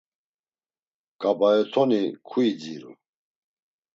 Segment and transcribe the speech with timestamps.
[1.21, 2.91] Ǩabaetoni kuidziru.